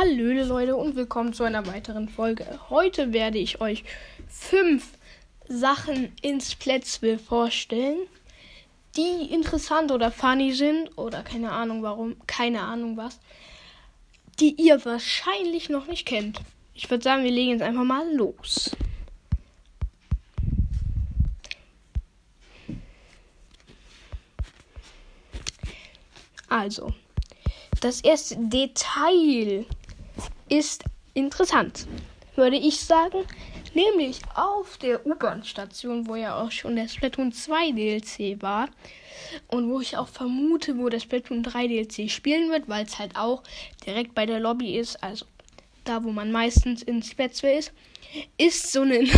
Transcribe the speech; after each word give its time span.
Hallöle 0.00 0.44
Leute 0.44 0.76
und 0.76 0.94
willkommen 0.94 1.32
zu 1.32 1.42
einer 1.42 1.66
weiteren 1.66 2.08
Folge. 2.08 2.46
Heute 2.70 3.12
werde 3.12 3.38
ich 3.38 3.60
euch 3.60 3.82
fünf 4.28 4.92
Sachen 5.48 6.12
ins 6.22 6.54
Plätzwill 6.54 7.18
vorstellen, 7.18 8.06
die 8.96 9.32
interessant 9.32 9.90
oder 9.90 10.12
funny 10.12 10.52
sind 10.52 10.96
oder 10.96 11.24
keine 11.24 11.50
Ahnung 11.50 11.82
warum, 11.82 12.14
keine 12.28 12.60
Ahnung 12.60 12.96
was, 12.96 13.18
die 14.38 14.54
ihr 14.54 14.84
wahrscheinlich 14.84 15.68
noch 15.68 15.88
nicht 15.88 16.06
kennt. 16.06 16.42
Ich 16.74 16.88
würde 16.88 17.02
sagen, 17.02 17.24
wir 17.24 17.32
legen 17.32 17.50
jetzt 17.50 17.62
einfach 17.62 17.82
mal 17.82 18.08
los. 18.14 18.70
Also, 26.48 26.92
das 27.80 28.00
erste 28.00 28.36
Detail 28.36 29.66
ist 30.48 30.84
interessant, 31.14 31.86
würde 32.36 32.56
ich 32.56 32.80
sagen. 32.80 33.24
Nämlich 33.74 34.20
auf 34.34 34.78
der 34.78 35.06
U-Bahn-Station, 35.06 36.08
wo 36.08 36.16
ja 36.16 36.42
auch 36.42 36.50
schon 36.50 36.76
der 36.76 36.88
Splatoon 36.88 37.32
2 37.32 37.72
DLC 37.72 38.42
war. 38.42 38.68
Und 39.48 39.68
wo 39.70 39.80
ich 39.80 39.96
auch 39.96 40.08
vermute, 40.08 40.78
wo 40.78 40.88
der 40.88 41.00
Splatoon 41.00 41.42
3 41.42 41.68
DLC 41.68 42.10
spielen 42.10 42.50
wird, 42.50 42.68
weil 42.68 42.86
es 42.86 42.98
halt 42.98 43.14
auch 43.16 43.42
direkt 43.86 44.14
bei 44.14 44.24
der 44.26 44.40
Lobby 44.40 44.76
ist, 44.78 45.02
also 45.02 45.26
da, 45.84 46.02
wo 46.04 46.10
man 46.10 46.32
meistens 46.32 46.82
in 46.82 47.02
Spätzle 47.02 47.58
ist, 47.58 47.72
ist 48.36 48.72
so 48.72 48.82
ein 48.82 49.08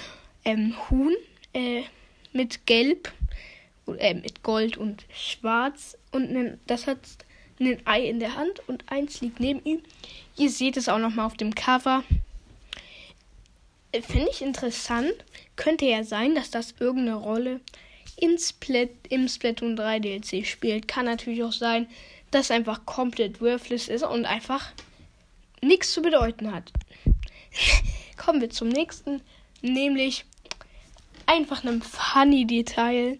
ähm, 0.44 0.74
Huhn 0.88 1.14
äh, 1.52 1.82
mit 2.32 2.66
Gelb, 2.66 3.12
äh, 3.98 4.14
mit 4.14 4.42
Gold 4.42 4.76
und 4.76 5.04
Schwarz. 5.12 5.96
Und 6.12 6.58
das 6.66 6.86
hat 6.86 7.00
ein 7.60 7.80
Ei 7.86 8.08
in 8.08 8.20
der 8.20 8.36
Hand 8.36 8.60
und 8.68 8.84
eins 8.90 9.20
liegt 9.20 9.40
neben 9.40 9.64
ihm. 9.64 9.82
Ihr 10.36 10.50
seht 10.50 10.76
es 10.76 10.88
auch 10.88 10.98
nochmal 10.98 11.26
auf 11.26 11.36
dem 11.36 11.54
Cover. 11.54 12.04
Finde 13.92 14.28
ich 14.30 14.42
interessant. 14.42 15.14
Könnte 15.56 15.86
ja 15.86 16.04
sein, 16.04 16.34
dass 16.34 16.50
das 16.50 16.74
irgendeine 16.78 17.16
Rolle 17.16 17.60
in 18.16 18.38
Splat 18.38 18.90
im 19.08 19.28
Splatoon 19.28 19.76
3 19.76 20.00
DLC 20.00 20.46
spielt. 20.46 20.88
Kann 20.88 21.06
natürlich 21.06 21.42
auch 21.42 21.52
sein, 21.52 21.86
dass 22.30 22.50
einfach 22.50 22.84
komplett 22.84 23.40
worthless 23.40 23.88
ist 23.88 24.02
und 24.02 24.26
einfach 24.26 24.72
nichts 25.62 25.92
zu 25.92 26.02
bedeuten 26.02 26.52
hat. 26.52 26.72
Kommen 28.16 28.40
wir 28.40 28.50
zum 28.50 28.68
nächsten, 28.68 29.22
nämlich 29.62 30.24
einfach 31.26 31.64
einem 31.64 31.82
funny 31.82 32.46
Detail 32.46 33.18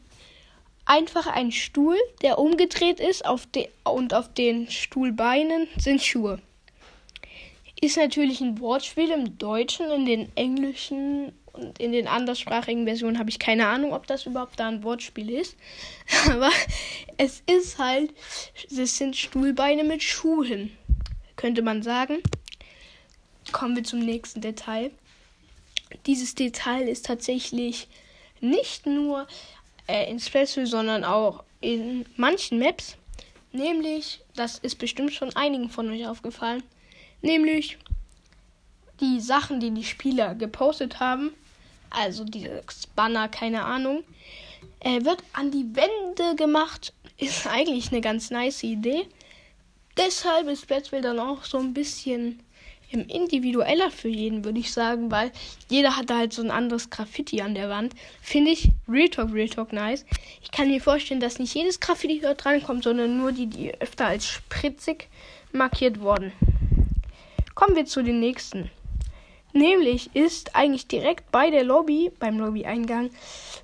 einfach 0.87 1.27
ein 1.27 1.53
Stuhl, 1.53 1.97
der 2.23 2.39
umgedreht 2.39 3.01
ist 3.01 3.27
auf 3.27 3.47
und 3.85 4.15
auf 4.15 4.33
den 4.33 4.71
Stuhlbeinen 4.71 5.69
sind 5.77 6.03
Schuhe. 6.03 6.41
Ist 7.81 7.99
natürlich 7.99 8.41
ein 8.41 8.59
Wortspiel 8.61 9.11
im 9.11 9.37
Deutschen, 9.37 9.91
in 9.91 10.07
den 10.07 10.35
englischen 10.37 11.33
und 11.57 11.79
in 11.79 11.93
den 11.93 12.07
anderssprachigen 12.07 12.85
Versionen 12.85 13.19
habe 13.19 13.31
ich 13.31 13.39
keine 13.39 13.67
Ahnung, 13.67 13.93
ob 13.93 14.07
das 14.07 14.27
überhaupt 14.27 14.61
da 14.61 14.69
ein 14.69 14.83
Wortspiel 14.83 15.31
ist. 15.31 15.57
Aber 16.31 16.51
es 17.17 17.43
ist 17.47 17.79
halt, 17.79 18.13
es 18.71 18.99
sind 18.99 19.17
Stuhlbeine 19.17 19.85
mit 19.85 20.03
Schuhen, 20.03 20.77
könnte 21.37 21.63
man 21.63 21.83
sagen. 21.83 22.19
Kommen 23.53 23.77
wir 23.77 23.85
zum 23.85 24.01
nächsten 24.01 24.41
Detail. 24.41 24.91
Dieses 26.07 26.35
Detail 26.35 26.89
ist 26.89 27.07
tatsächlich 27.07 27.89
nicht 28.41 28.87
nur 28.87 29.27
äh, 29.87 30.11
in 30.11 30.19
Splatoon, 30.21 30.67
sondern 30.67 31.05
auch 31.05 31.43
in 31.61 32.07
manchen 32.17 32.59
Maps. 32.59 32.97
Nämlich, 33.53 34.21
das 34.35 34.59
ist 34.59 34.77
bestimmt 34.77 35.13
schon 35.13 35.35
einigen 35.35 35.71
von 35.71 35.91
euch 35.91 36.07
aufgefallen, 36.07 36.63
nämlich 37.23 37.79
die 39.01 39.21
Sachen, 39.21 39.61
die 39.61 39.71
die 39.71 39.85
Spieler 39.85 40.35
gepostet 40.35 41.01
haben, 41.01 41.33
also 41.91 42.25
dieses 42.25 42.87
Banner, 42.95 43.29
keine 43.29 43.65
Ahnung, 43.65 44.05
äh, 44.81 45.05
wird 45.05 45.23
an 45.33 45.51
die 45.51 45.75
Wände 45.75 46.37
gemacht. 46.37 46.93
Ist 47.19 47.47
eigentlich 47.47 47.93
eine 47.93 48.03
ganz 48.03 48.31
nice 48.31 48.63
Idee. 48.63 49.09
Deshalb 49.97 50.49
ist 50.49 50.65
Splatoon 50.65 51.01
dann 51.01 51.19
auch 51.19 51.45
so 51.45 51.57
ein 51.57 51.73
bisschen 51.73 52.41
individueller 53.05 53.91
für 53.91 54.09
jeden, 54.09 54.45
würde 54.45 54.59
ich 54.59 54.73
sagen, 54.73 55.11
weil 55.11 55.31
jeder 55.69 55.97
hat 55.97 56.11
da 56.11 56.19
halt 56.19 56.33
so 56.33 56.43
ein 56.43 56.51
anderes 56.51 56.91
Graffiti 56.91 57.41
an 57.43 57.55
der 57.55 57.69
Wand. 57.69 57.95
Finde 58.21 58.51
ich 58.51 58.71
Real 58.89 59.09
Talk, 59.09 59.33
Real 59.33 59.49
Talk 59.49 59.73
nice. 59.73 60.05
Ich 60.43 60.51
kann 60.51 60.69
mir 60.69 60.81
vorstellen, 60.81 61.21
dass 61.21 61.39
nicht 61.39 61.55
jedes 61.55 61.81
Graffiti 61.81 62.21
dort 62.21 62.45
drankommt, 62.45 62.85
sondern 62.85 63.19
nur 63.19 63.33
die, 63.33 63.47
die 63.47 63.79
öfter 63.81 64.07
als 64.07 64.27
spritzig 64.27 65.09
markiert 65.53 66.01
wurden. 66.01 66.33
Kommen 67.55 67.77
wir 67.77 67.87
zu 67.87 68.03
den 68.03 68.21
nächsten. 68.21 68.71
Nämlich 69.53 70.15
ist 70.15 70.55
eigentlich 70.55 70.87
direkt 70.87 71.31
bei 71.31 71.51
der 71.51 71.65
Lobby, 71.65 72.13
beim 72.19 72.39
Lobby-Eingang, 72.39 73.11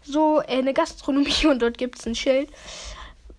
so 0.02 0.38
eine 0.38 0.72
Gastronomie 0.72 1.46
und 1.48 1.60
dort 1.60 1.76
gibt 1.76 1.98
es 1.98 2.06
ein 2.06 2.14
Schild 2.14 2.48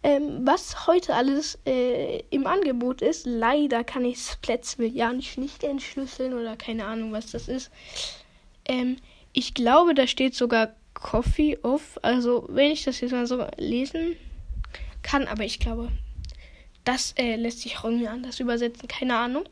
ähm, 0.04 0.46
was 0.46 0.86
heute 0.86 1.16
alles 1.16 1.58
äh, 1.66 2.24
im 2.30 2.46
Angebot 2.46 3.02
ist. 3.02 3.26
Leider 3.26 3.84
kann 3.84 4.04
ich 4.04 4.20
nicht, 4.78 5.38
nicht 5.38 5.64
entschlüsseln 5.64 6.34
oder 6.34 6.58
keine 6.58 6.86
Ahnung, 6.86 7.14
was 7.14 7.32
das 7.32 7.48
ist. 7.48 7.72
Ähm, 8.66 8.98
ich 9.32 9.54
glaube, 9.54 9.94
da 9.94 10.06
steht 10.06 10.36
sogar 10.36 10.74
Coffee 10.94 11.58
Off. 11.64 11.98
Also, 12.02 12.46
wenn 12.50 12.72
ich 12.72 12.84
das 12.84 13.02
jetzt 13.02 13.12
mal 13.12 13.26
so 13.26 13.46
lesen 13.58 14.16
kann, 15.02 15.28
aber 15.28 15.44
ich 15.44 15.60
glaube, 15.60 15.90
das 16.84 17.14
äh, 17.18 17.36
lässt 17.36 17.62
sich 17.62 17.78
auch 17.78 17.86
irgendwie 17.86 18.08
anders 18.08 18.40
übersetzen. 18.40 18.88
Keine 18.88 19.18
Ahnung. 19.18 19.46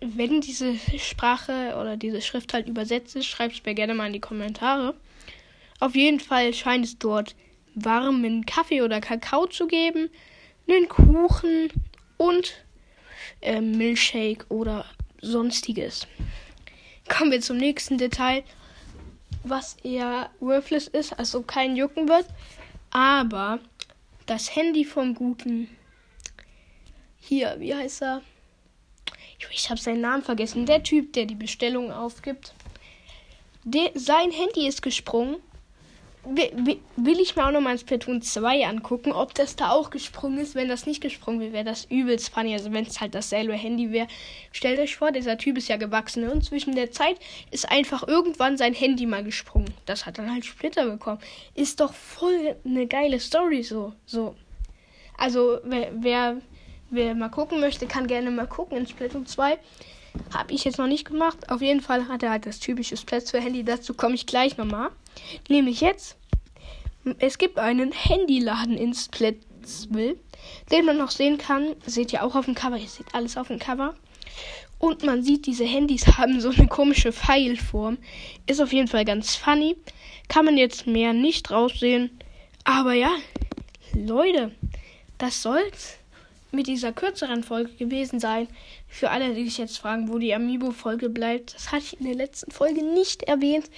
Wenn 0.00 0.40
diese 0.40 0.74
Sprache 0.98 1.76
oder 1.80 1.96
diese 1.96 2.22
Schrift 2.22 2.54
halt 2.54 2.68
übersetzt 2.68 3.16
ist, 3.16 3.26
schreibt 3.26 3.54
es 3.54 3.64
mir 3.64 3.74
gerne 3.74 3.94
mal 3.94 4.06
in 4.06 4.12
die 4.12 4.20
Kommentare. 4.20 4.94
Auf 5.78 5.94
jeden 5.94 6.20
Fall 6.20 6.54
scheint 6.54 6.84
es 6.84 6.98
dort 6.98 7.34
warmen 7.76 8.44
Kaffee 8.46 8.82
oder 8.82 9.00
Kakao 9.00 9.46
zu 9.46 9.68
geben, 9.68 10.10
einen 10.68 10.88
Kuchen 10.88 11.70
und 12.16 12.64
äh, 13.42 13.60
Milchshake 13.60 14.46
oder 14.48 14.86
sonstiges. 15.20 16.08
Kommen 17.08 17.30
wir 17.30 17.40
zum 17.40 17.58
nächsten 17.58 17.98
Detail, 17.98 18.42
was 19.44 19.76
eher 19.84 20.30
worthless 20.40 20.88
ist, 20.88 21.16
also 21.18 21.42
kein 21.42 21.76
Jucken 21.76 22.08
wird, 22.08 22.26
aber 22.90 23.60
das 24.24 24.56
Handy 24.56 24.84
vom 24.84 25.14
Guten. 25.14 25.68
Hier, 27.20 27.56
wie 27.58 27.74
heißt 27.74 28.02
er? 28.02 28.22
Ich 29.50 29.70
habe 29.70 29.80
seinen 29.80 30.00
Namen 30.00 30.22
vergessen. 30.22 30.66
Der 30.66 30.82
Typ, 30.82 31.12
der 31.12 31.26
die 31.26 31.34
Bestellung 31.34 31.92
aufgibt. 31.92 32.54
De 33.64 33.90
sein 33.94 34.30
Handy 34.30 34.66
ist 34.66 34.82
gesprungen 34.82 35.36
will 36.26 37.20
ich 37.20 37.36
mir 37.36 37.46
auch 37.46 37.52
nochmal 37.52 37.78
Splatoon 37.78 38.20
2 38.20 38.66
angucken, 38.66 39.12
ob 39.12 39.34
das 39.34 39.56
da 39.56 39.70
auch 39.70 39.90
gesprungen 39.90 40.38
ist. 40.38 40.54
Wenn 40.54 40.68
das 40.68 40.86
nicht 40.86 41.00
gesprungen 41.00 41.40
wäre, 41.40 41.52
wäre 41.52 41.64
das 41.64 41.84
übelst 41.84 42.32
funny. 42.32 42.52
Also 42.52 42.72
wenn 42.72 42.84
es 42.84 43.00
halt 43.00 43.14
dasselbe 43.14 43.54
Handy 43.54 43.92
wäre. 43.92 44.08
Stellt 44.52 44.80
euch 44.80 44.96
vor, 44.96 45.12
dieser 45.12 45.38
Typ 45.38 45.56
ist 45.56 45.68
ja 45.68 45.76
gewachsen. 45.76 46.24
Ne? 46.24 46.32
Und 46.32 46.44
zwischen 46.44 46.74
der 46.74 46.90
Zeit 46.90 47.18
ist 47.50 47.70
einfach 47.70 48.06
irgendwann 48.06 48.56
sein 48.56 48.74
Handy 48.74 49.06
mal 49.06 49.22
gesprungen. 49.22 49.72
Das 49.86 50.06
hat 50.06 50.18
dann 50.18 50.32
halt 50.32 50.44
Splitter 50.44 50.86
bekommen. 50.86 51.20
Ist 51.54 51.80
doch 51.80 51.94
voll 51.94 52.56
eine 52.64 52.86
geile 52.86 53.20
Story 53.20 53.62
so. 53.62 53.92
so. 54.04 54.34
Also 55.16 55.60
wer, 55.64 55.90
wer, 55.94 56.36
wer 56.90 57.14
mal 57.14 57.28
gucken 57.28 57.60
möchte, 57.60 57.86
kann 57.86 58.06
gerne 58.06 58.30
mal 58.30 58.46
gucken 58.46 58.78
in 58.78 58.86
Splatoon 58.86 59.26
2. 59.26 59.58
Habe 60.32 60.52
ich 60.52 60.64
jetzt 60.64 60.78
noch 60.78 60.86
nicht 60.86 61.06
gemacht. 61.06 61.50
Auf 61.50 61.62
jeden 61.62 61.80
Fall 61.80 62.08
hat 62.08 62.22
er 62.22 62.30
halt 62.30 62.46
das 62.46 62.58
typische 62.58 62.96
Platz 62.96 63.30
für 63.30 63.40
Handy. 63.40 63.64
Dazu 63.64 63.94
komme 63.94 64.14
ich 64.14 64.26
gleich 64.26 64.56
nochmal. 64.56 64.90
Nämlich 65.48 65.80
jetzt. 65.80 66.16
Es 67.18 67.38
gibt 67.38 67.58
einen 67.58 67.92
Handyladen 67.92 68.76
in 68.76 68.92
Splitsville, 68.92 70.16
den 70.70 70.84
man 70.84 70.98
noch 70.98 71.10
sehen 71.10 71.38
kann. 71.38 71.76
Seht 71.86 72.12
ihr 72.12 72.24
auch 72.24 72.34
auf 72.34 72.46
dem 72.46 72.54
Cover. 72.54 72.76
Ihr 72.76 72.88
seht 72.88 73.14
alles 73.14 73.36
auf 73.36 73.48
dem 73.48 73.58
Cover. 73.58 73.94
Und 74.78 75.04
man 75.04 75.22
sieht, 75.22 75.46
diese 75.46 75.64
Handys 75.64 76.06
haben 76.18 76.40
so 76.40 76.50
eine 76.50 76.66
komische 76.66 77.12
Pfeilform. 77.12 77.98
Ist 78.46 78.60
auf 78.60 78.72
jeden 78.72 78.88
Fall 78.88 79.04
ganz 79.04 79.36
funny. 79.36 79.76
Kann 80.28 80.44
man 80.44 80.56
jetzt 80.56 80.86
mehr 80.86 81.12
nicht 81.12 81.50
raussehen. 81.50 82.10
Aber 82.64 82.92
ja, 82.92 83.14
Leute, 83.94 84.52
das 85.18 85.42
soll's 85.42 85.98
mit 86.50 86.66
dieser 86.66 86.92
kürzeren 86.92 87.42
Folge 87.42 87.72
gewesen 87.72 88.20
sein. 88.20 88.48
Für 88.88 89.10
alle, 89.10 89.34
die 89.34 89.44
sich 89.44 89.58
jetzt 89.58 89.78
fragen, 89.78 90.08
wo 90.08 90.18
die 90.18 90.34
Amiibo-Folge 90.34 91.08
bleibt, 91.08 91.54
das 91.54 91.72
hatte 91.72 91.84
ich 91.84 92.00
in 92.00 92.06
der 92.06 92.14
letzten 92.14 92.50
Folge 92.50 92.82
nicht 92.82 93.22
erwähnt. 93.24 93.70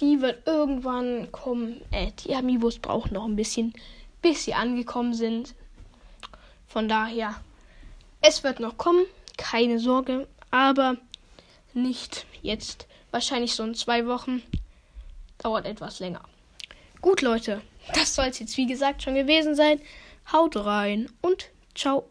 Die 0.00 0.20
wird 0.20 0.46
irgendwann 0.46 1.32
kommen. 1.32 1.80
Äh, 1.90 2.12
die 2.24 2.34
Amiibos 2.34 2.78
brauchen 2.78 3.14
noch 3.14 3.24
ein 3.24 3.36
bisschen, 3.36 3.72
bis 4.22 4.44
sie 4.44 4.54
angekommen 4.54 5.14
sind. 5.14 5.54
Von 6.66 6.88
daher, 6.88 7.34
es 8.20 8.44
wird 8.44 8.60
noch 8.60 8.76
kommen, 8.76 9.06
keine 9.38 9.78
Sorge, 9.78 10.26
aber 10.50 10.96
nicht 11.72 12.26
jetzt. 12.42 12.86
Wahrscheinlich 13.10 13.54
so 13.54 13.62
in 13.62 13.74
zwei 13.74 14.06
Wochen. 14.06 14.42
Dauert 15.38 15.64
etwas 15.64 16.00
länger. 16.00 16.22
Gut, 17.00 17.22
Leute, 17.22 17.62
das 17.94 18.14
soll 18.14 18.26
es 18.26 18.38
jetzt 18.38 18.56
wie 18.56 18.66
gesagt 18.66 19.02
schon 19.02 19.14
gewesen 19.14 19.54
sein. 19.54 19.80
Haut 20.32 20.56
rein 20.56 21.08
und 21.20 21.50
超 21.76 22.02